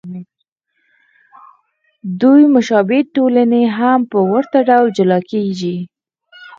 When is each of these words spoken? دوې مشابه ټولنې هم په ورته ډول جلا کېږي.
دوې 2.21 2.43
مشابه 2.55 2.97
ټولنې 3.15 3.63
هم 3.77 3.99
په 4.11 4.19
ورته 4.31 4.57
ډول 4.67 4.87
جلا 4.97 5.19
کېږي. 5.31 5.77